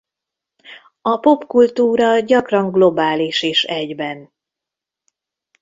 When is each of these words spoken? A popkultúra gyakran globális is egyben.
A 1.01 1.17
popkultúra 1.17 2.19
gyakran 2.19 2.71
globális 2.71 3.41
is 3.41 3.63
egyben. 3.63 4.33